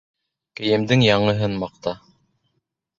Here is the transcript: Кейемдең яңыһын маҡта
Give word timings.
Кейемдең 0.61 1.05
яңыһын 1.09 1.57
маҡта 1.67 1.97